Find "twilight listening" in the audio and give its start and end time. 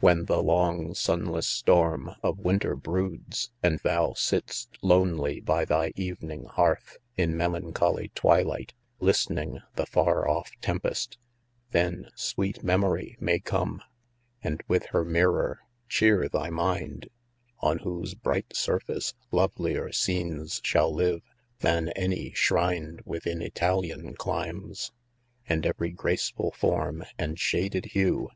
8.14-9.60